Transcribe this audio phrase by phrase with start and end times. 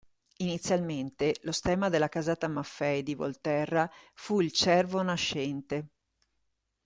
[0.37, 5.87] Inizialmente lo stemma della casata Maffei di Volterra fu il Cervo nascente.